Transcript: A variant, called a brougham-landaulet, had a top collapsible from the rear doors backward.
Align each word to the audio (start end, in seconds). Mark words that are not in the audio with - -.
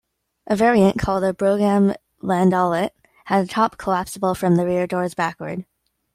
A 0.47 0.55
variant, 0.55 0.97
called 0.97 1.23
a 1.23 1.31
brougham-landaulet, 1.31 2.89
had 3.25 3.45
a 3.45 3.47
top 3.47 3.77
collapsible 3.77 4.33
from 4.33 4.55
the 4.55 4.65
rear 4.65 4.87
doors 4.87 5.13
backward. 5.13 5.63